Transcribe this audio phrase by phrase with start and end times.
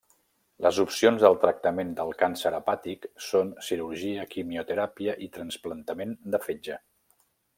[0.65, 6.79] Les opcions del tractament del càncer hepàtic són cirurgia, quimioteràpia i trasplantament de fetge.